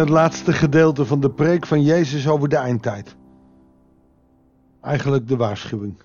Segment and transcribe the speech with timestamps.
[0.00, 3.16] het laatste gedeelte van de preek van Jezus over de eindtijd.
[4.80, 5.98] Eigenlijk de waarschuwing.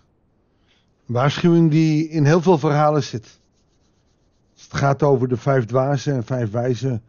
[1.08, 3.40] Een waarschuwing die in heel veel verhalen zit.
[4.54, 7.04] Als het gaat over de vijf dwazen en vijf wijzen.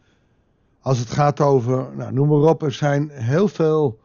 [0.80, 3.98] Als het gaat over, nou, noem maar op, er zijn heel veel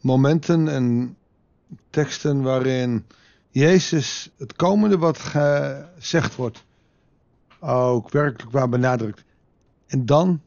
[0.00, 1.16] momenten en
[1.90, 3.06] teksten waarin
[3.48, 6.64] Jezus het komende wat gezegd wordt
[7.60, 9.24] ook werkelijk waar benadrukt.
[9.86, 10.40] En dan,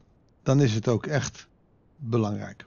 [0.48, 1.48] dan is het ook echt
[1.96, 2.66] belangrijk.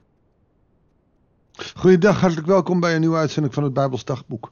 [1.75, 4.51] Goedendag, hartelijk welkom bij een nieuwe uitzending van het Bijbels Dagboek.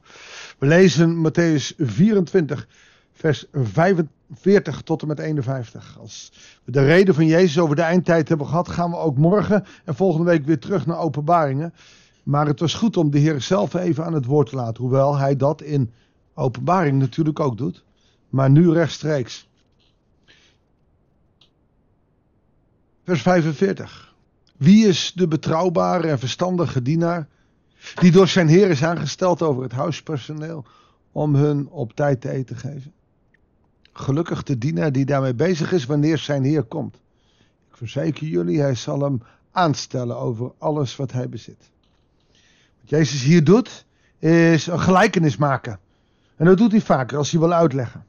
[0.58, 2.68] We lezen Matthäus 24,
[3.12, 5.98] vers 45 tot en met 51.
[5.98, 6.32] Als
[6.64, 9.94] we de reden van Jezus over de eindtijd hebben gehad, gaan we ook morgen en
[9.94, 11.74] volgende week weer terug naar openbaringen.
[12.22, 15.16] Maar het was goed om de Heer zelf even aan het woord te laten, hoewel
[15.16, 15.92] hij dat in
[16.34, 17.84] openbaring natuurlijk ook doet.
[18.28, 19.49] Maar nu rechtstreeks.
[23.10, 24.14] Vers 45.
[24.56, 27.28] Wie is de betrouwbare en verstandige dienaar
[27.94, 30.64] die door zijn heer is aangesteld over het huispersoneel
[31.12, 32.92] om hun op tijd te eten te geven?
[33.92, 36.94] Gelukkig de dienaar die daarmee bezig is wanneer zijn heer komt.
[37.70, 41.70] Ik verzeker jullie, hij zal hem aanstellen over alles wat hij bezit.
[42.80, 43.84] Wat Jezus hier doet,
[44.18, 45.78] is een gelijkenis maken.
[46.36, 48.04] En dat doet hij vaker als hij wil uitleggen.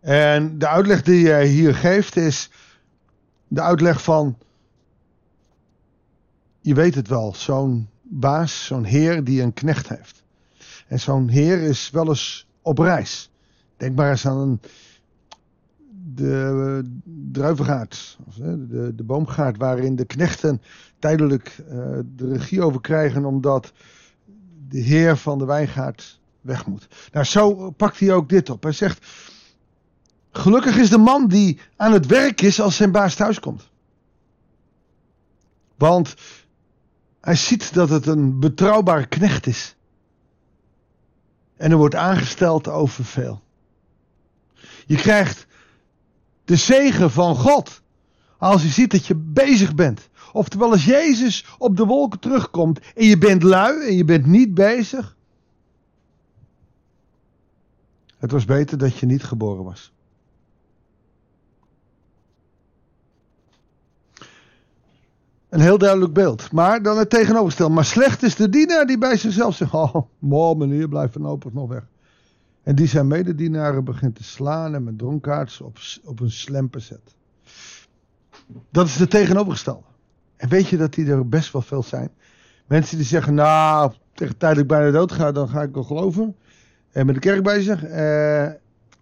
[0.00, 2.50] En de uitleg die hij hier geeft is
[3.54, 4.38] de uitleg van,
[6.60, 10.22] je weet het wel, zo'n baas, zo'n heer die een knecht heeft.
[10.88, 13.30] En zo'n heer is wel eens op reis.
[13.76, 14.60] Denk maar eens aan een,
[16.14, 16.82] de
[17.32, 18.18] druivengaard,
[18.68, 20.62] de, de boomgaard, waarin de knechten
[20.98, 23.72] tijdelijk uh, de regie over krijgen omdat
[24.68, 26.88] de heer van de wijngaard weg moet.
[27.12, 28.62] Nou, zo pakt hij ook dit op.
[28.62, 29.06] Hij zegt,
[30.36, 33.68] Gelukkig is de man die aan het werk is als zijn baas thuiskomt.
[35.76, 36.14] Want
[37.20, 39.76] hij ziet dat het een betrouwbare knecht is.
[41.56, 43.42] En er wordt aangesteld over veel.
[44.86, 45.46] Je krijgt
[46.44, 47.82] de zegen van God
[48.38, 50.08] als je ziet dat je bezig bent.
[50.32, 54.54] Oftewel als Jezus op de wolken terugkomt en je bent lui en je bent niet
[54.54, 55.16] bezig.
[58.16, 59.92] Het was beter dat je niet geboren was.
[65.54, 66.52] Een heel duidelijk beeld.
[66.52, 67.74] Maar dan het tegenovergestelde.
[67.74, 71.68] Maar slecht is de dienaar die bij zichzelf zegt: Oh, mooi meneer, blijf voorlopig nog
[71.68, 71.82] weg.
[72.62, 77.14] En die zijn mededienaren begint te slaan en met dronkaards op, op een slempen zet.
[78.70, 79.86] Dat is de tegenovergestelde.
[80.36, 82.10] En weet je dat die er best wel veel zijn?
[82.66, 86.36] Mensen die zeggen: Nou, tegen tijd ik bijna dood ga, dan ga ik wel geloven.
[86.90, 87.84] En met de kerk bezig.
[87.84, 88.44] Eh,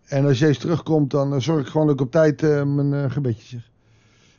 [0.05, 3.11] en als Jezus terugkomt, dan zorg ik gewoon dat ik op tijd uh, mijn uh,
[3.11, 3.72] gebedje zeg.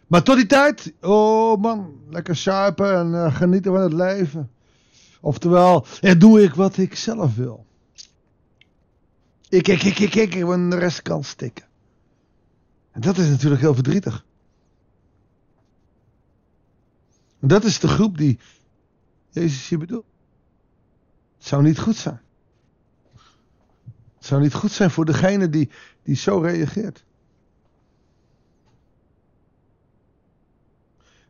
[0.07, 4.51] Maar tot die tijd, oh man, lekker suipen en uh, genieten van het leven.
[5.21, 7.65] Oftewel, er doe ik wat ik zelf wil.
[9.49, 11.65] Ik, ik, ik, ik, ik, en de rest kan stikken.
[12.91, 14.25] En dat is natuurlijk heel verdrietig.
[17.39, 18.39] Dat is de groep die
[19.29, 20.05] Jezus hier bedoelt.
[21.37, 22.21] Het zou niet goed zijn.
[24.17, 25.69] Het zou niet goed zijn voor degene die,
[26.03, 27.03] die zo reageert.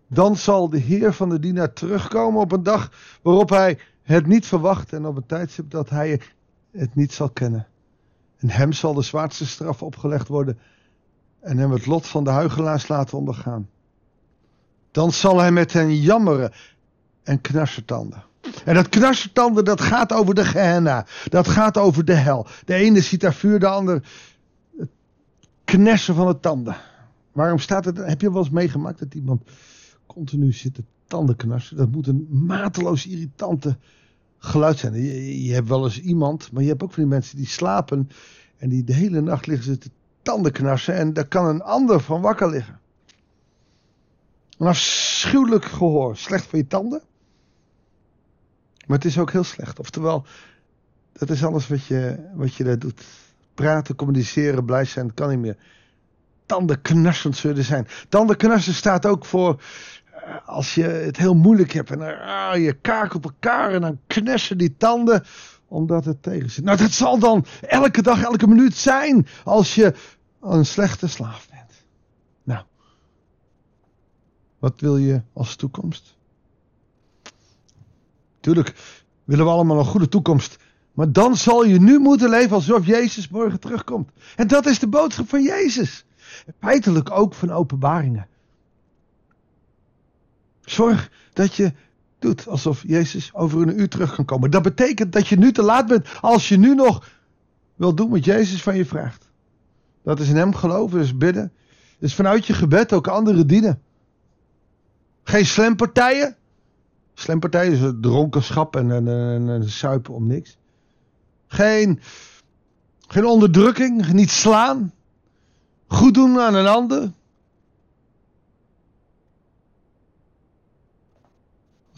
[0.07, 2.91] Dan zal de Heer van de dienaar terugkomen op een dag
[3.21, 6.21] waarop hij het niet verwacht en op een tijdstip dat hij
[6.71, 7.67] het niet zal kennen.
[8.37, 10.59] En hem zal de zwaarste straf opgelegd worden
[11.39, 13.69] en hem het lot van de huigelaars laten ondergaan.
[14.91, 16.51] Dan zal hij met hen jammeren
[17.23, 18.23] en knarsetanden.
[18.65, 21.05] En dat knarsetanden, dat gaat over de Gehenna.
[21.29, 22.47] Dat gaat over de hel.
[22.65, 24.03] De ene ziet daar vuur, de ander
[24.77, 24.89] het
[25.63, 26.75] knersen van de tanden.
[27.31, 27.97] Waarom staat het?
[27.97, 29.41] Heb je wel eens meegemaakt dat iemand
[30.13, 31.77] continu zitten tandenknarsen.
[31.77, 33.77] Dat moet een mateloos irritante
[34.37, 34.93] geluid zijn.
[35.43, 38.09] Je, hebt wel eens iemand, maar je hebt ook van die mensen die slapen
[38.57, 39.89] en die de hele nacht liggen ze te
[40.21, 42.79] tandenknarsen en daar kan een ander van wakker liggen.
[44.57, 46.17] Een afschuwelijk gehoor.
[46.17, 47.01] Slecht voor je tanden.
[48.87, 49.79] Maar het is ook heel slecht.
[49.79, 50.25] Oftewel,
[51.11, 53.03] dat is alles wat je, wat je daar doet.
[53.53, 55.57] Praten, communiceren, blij zijn, kan niet meer.
[56.45, 57.87] Tandenknarsend zullen zijn.
[58.09, 59.61] Tandenknarsen staat ook voor
[60.45, 64.57] als je het heel moeilijk hebt en ah, je kaak op elkaar en dan knessen
[64.57, 65.23] die tanden
[65.67, 66.63] omdat het tegen zit.
[66.63, 69.93] Nou, dat zal dan elke dag, elke minuut zijn als je
[70.41, 71.71] een slechte slaaf bent.
[72.43, 72.63] Nou,
[74.59, 76.15] wat wil je als toekomst?
[78.39, 78.73] Tuurlijk
[79.23, 80.57] willen we allemaal een goede toekomst.
[80.93, 84.11] Maar dan zal je nu moeten leven alsof Jezus morgen terugkomt.
[84.35, 86.05] En dat is de boodschap van Jezus.
[86.59, 88.27] Feitelijk ook van openbaringen.
[90.65, 91.73] Zorg dat je
[92.19, 94.51] doet alsof Jezus over een uur terug kan komen.
[94.51, 97.09] Dat betekent dat je nu te laat bent als je nu nog
[97.75, 99.31] wil doen wat Jezus van je vraagt.
[100.03, 101.51] Dat is in hem geloven, dus bidden.
[101.99, 103.81] Dus vanuit je gebed ook anderen dienen.
[105.23, 106.35] Geen slempartijen.
[107.13, 110.57] Slempartijen is dronkenschap en, en, en, en suipen om niks.
[111.47, 111.99] Geen,
[113.07, 114.93] geen onderdrukking, niet slaan.
[115.87, 117.11] Goed doen aan een ander.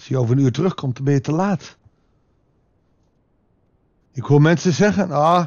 [0.05, 1.77] Als hij over een uur terugkomt, dan ben je te laat.
[4.11, 5.45] Ik hoor mensen zeggen, ah,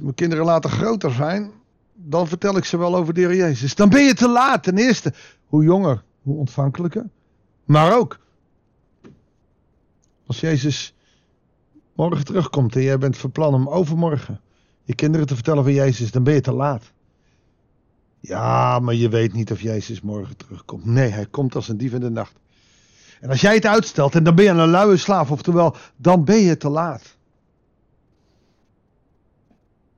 [0.00, 1.52] mijn kinderen laten groter zijn,
[1.94, 3.74] dan vertel ik ze wel over de Jezus.
[3.74, 4.62] Dan ben je te laat.
[4.62, 5.12] Ten eerste,
[5.46, 7.08] hoe jonger, hoe ontvankelijker.
[7.64, 8.18] Maar ook,
[10.26, 10.94] als Jezus
[11.94, 14.40] morgen terugkomt en jij bent van plan om overmorgen
[14.82, 16.92] je kinderen te vertellen van Jezus, dan ben je te laat.
[18.20, 20.84] Ja, maar je weet niet of Jezus morgen terugkomt.
[20.84, 22.42] Nee, hij komt als een dief in de nacht.
[23.24, 26.38] En als jij het uitstelt en dan ben je een luie slaaf, oftewel, dan ben
[26.38, 27.16] je te laat.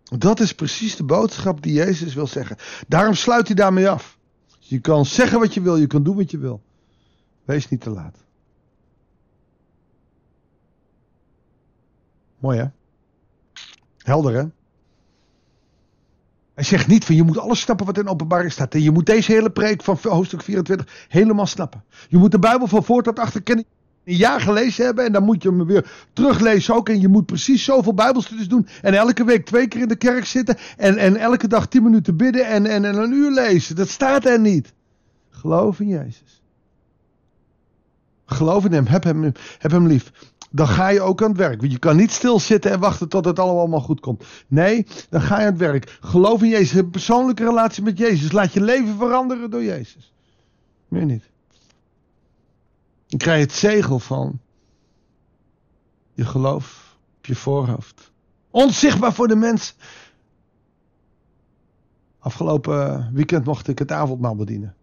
[0.02, 2.56] Dat is precies de boodschap die Jezus wil zeggen.
[2.88, 4.18] Daarom sluit hij daarmee af.
[4.58, 6.62] Je kan zeggen wat je wil, je kan doen wat je wil.
[7.44, 8.16] Wees niet te laat.
[12.38, 12.66] Mooi hè?
[13.98, 14.44] Helder hè?
[16.66, 18.74] Zegt niet van je moet alles snappen wat in openbaring staat.
[18.74, 21.84] En je moet deze hele preek van hoofdstuk 24 helemaal snappen.
[22.08, 23.64] Je moet de Bijbel van voor tot achter kennen.
[24.04, 26.88] Een jaar gelezen hebben en dan moet je hem weer teruglezen ook.
[26.88, 28.68] En je moet precies zoveel Bijbelstudies doen.
[28.82, 30.56] En elke week twee keer in de kerk zitten.
[30.76, 33.76] En, en elke dag tien minuten bidden en, en, en een uur lezen.
[33.76, 34.72] Dat staat er niet.
[35.30, 36.42] Geloof in Jezus.
[38.26, 38.86] Geloof in hem.
[38.86, 40.12] Heb hem, heb hem lief
[40.56, 41.60] dan ga je ook aan het werk.
[41.60, 44.24] Want je kan niet stilzitten en wachten tot het allemaal goed komt.
[44.46, 45.98] Nee, dan ga je aan het werk.
[46.00, 46.72] Geloof in Jezus.
[46.72, 48.32] Heb een persoonlijke relatie met Jezus.
[48.32, 50.12] Laat je leven veranderen door Jezus.
[50.88, 51.30] Meer niet.
[53.06, 54.40] Dan krijg je het zegel van
[56.12, 58.12] je geloof op je voorhoofd.
[58.50, 59.76] Onzichtbaar voor de mens.
[62.18, 64.74] Afgelopen weekend mocht ik het avondmaal bedienen.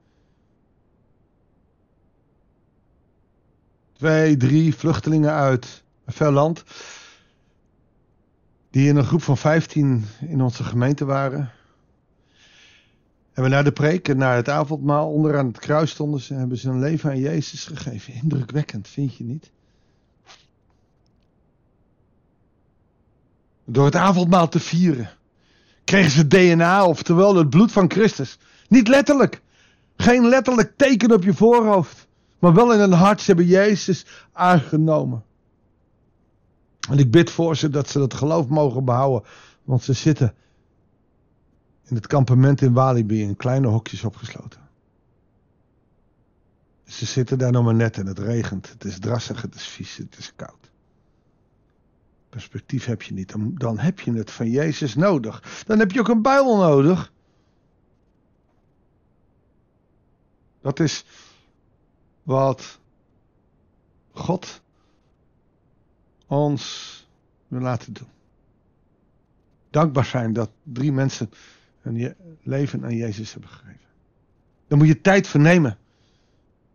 [4.04, 6.64] Twee, drie vluchtelingen uit een ver land.
[8.70, 11.52] Die in een groep van 15 in onze gemeente waren.
[13.34, 16.34] En we naar de preek en naar het avondmaal onderaan het kruis stonden ze.
[16.34, 18.14] Hebben ze hun leven aan Jezus gegeven.
[18.14, 19.52] Indrukwekkend, vind je niet?
[23.66, 25.10] Door het avondmaal te vieren.
[25.84, 28.38] Kregen ze DNA, oftewel het bloed van Christus.
[28.68, 29.42] Niet letterlijk.
[29.98, 32.08] Geen letterlijk teken op je voorhoofd.
[32.44, 35.24] Maar wel in hun hart, ze hebben Jezus aangenomen.
[36.90, 39.30] En ik bid voor ze dat ze dat geloof mogen behouden.
[39.64, 40.36] Want ze zitten
[41.84, 44.60] in het kampement in Walibi in kleine hokjes opgesloten.
[46.86, 48.70] Ze zitten daar nog maar net en het regent.
[48.70, 50.72] Het is drassig, het is vies, het is koud.
[52.30, 53.34] Perspectief heb je niet.
[53.54, 55.64] Dan, heb je het van Jezus nodig.
[55.66, 57.12] Dan heb je ook een Bijbel nodig.
[60.62, 61.06] Dat is
[62.24, 62.80] wat
[64.12, 64.62] God
[66.28, 67.08] ons
[67.48, 68.08] wil laten doen.
[69.70, 71.30] Dankbaar zijn dat drie mensen
[71.82, 73.80] hun leven aan Jezus hebben gegeven.
[74.68, 75.78] Dan moet je tijd vernemen.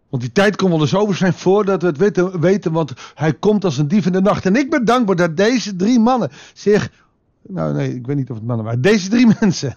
[0.08, 3.34] Want die tijd komt wel eens over zijn voordat we het weten, weten, want hij
[3.34, 4.46] komt als een dief in de nacht.
[4.46, 6.92] En ik ben dankbaar dat deze drie mannen zich,
[7.42, 9.76] nou nee, ik weet niet of het mannen waren, deze drie mensen,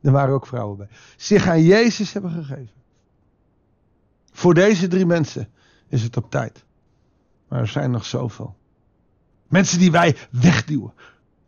[0.00, 2.81] er waren ook vrouwen bij, zich aan Jezus hebben gegeven.
[4.42, 5.48] Voor deze drie mensen
[5.88, 6.64] is het op tijd.
[7.48, 8.56] Maar er zijn nog zoveel.
[9.48, 10.92] Mensen die wij wegduwen.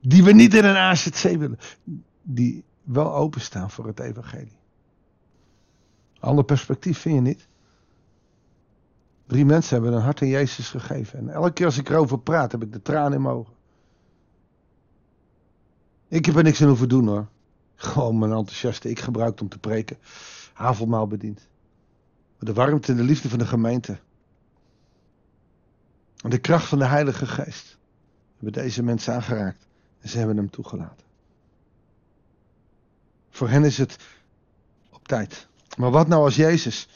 [0.00, 1.58] Die we niet in een AZC willen.
[2.22, 4.58] Die wel openstaan voor het evangelie.
[6.20, 7.48] Ander perspectief vind je niet?
[9.26, 11.18] Drie mensen hebben een hart aan Jezus gegeven.
[11.18, 13.54] En elke keer als ik erover praat, heb ik de tranen in mijn ogen.
[16.08, 17.28] Ik heb er niks aan hoeven doen hoor.
[17.74, 19.98] Gewoon mijn enthousiaste ik gebruikt om te preken.
[20.52, 21.48] Avondmaal bediend
[22.44, 23.98] de warmte en de liefde van de gemeente.
[26.22, 27.78] En de kracht van de Heilige Geest
[28.34, 29.66] hebben deze mensen aangeraakt.
[30.00, 31.06] En ze hebben hem toegelaten.
[33.30, 33.96] Voor hen is het
[34.90, 35.48] op tijd.
[35.76, 36.88] Maar wat nou als Jezus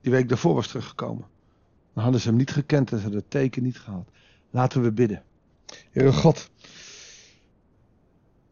[0.00, 1.26] die week daarvoor was teruggekomen?
[1.94, 4.08] Dan hadden ze hem niet gekend en ze hadden het teken niet gehad.
[4.50, 5.22] Laten we bidden.
[5.90, 6.50] Heere God,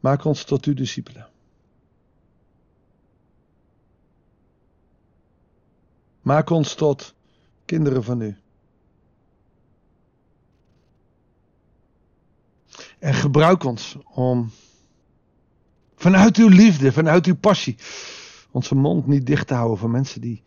[0.01, 1.29] maak ons tot uw discipelen.
[6.29, 7.15] Maak ons tot
[7.65, 8.37] kinderen van u.
[12.99, 14.51] En gebruik ons om
[15.97, 17.77] vanuit uw liefde, vanuit uw passie,
[18.51, 20.43] onze mond niet dicht te houden van mensen die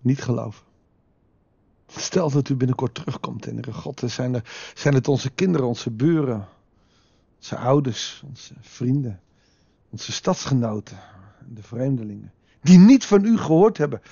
[0.00, 0.64] niet geloven.
[1.86, 4.02] Stel dat u binnenkort terugkomt, Heere God.
[4.06, 6.48] Zijn, er, zijn het onze kinderen, onze buren,
[7.36, 9.20] onze ouders, onze vrienden,
[9.90, 10.98] onze stadsgenoten,
[11.48, 12.32] de vreemdelingen.
[12.62, 14.02] Die niet van u gehoord hebben.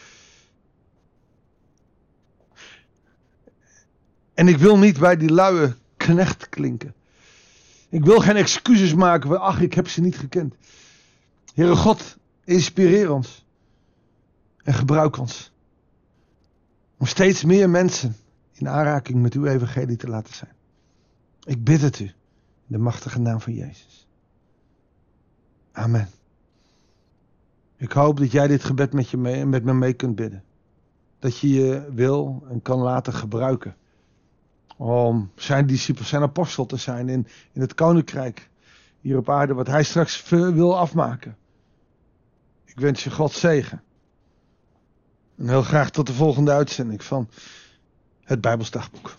[4.40, 6.94] En ik wil niet bij die luie knecht klinken.
[7.88, 9.40] Ik wil geen excuses maken.
[9.40, 10.54] Ach, ik heb ze niet gekend.
[11.54, 13.47] Heere God, inspireer ons.
[14.62, 15.52] En gebruik ons.
[16.99, 18.16] Om steeds meer mensen
[18.52, 20.52] in aanraking met uw evangelie te laten zijn.
[21.42, 22.04] Ik bid het u.
[22.04, 22.12] In
[22.66, 24.09] de machtige naam van Jezus.
[25.73, 26.09] Amen.
[27.76, 30.44] Ik hoop dat jij dit gebed met, je met me mee kunt bidden.
[31.18, 33.75] Dat je je wil en kan laten gebruiken.
[34.80, 38.49] Om zijn discipel, zijn apostel te zijn in, in het koninkrijk
[39.00, 39.54] hier op aarde.
[39.54, 41.37] Wat hij straks wil afmaken.
[42.64, 43.82] Ik wens je God zegen.
[45.37, 47.28] En heel graag tot de volgende uitzending van
[48.25, 49.16] het Bijbelsdagboek.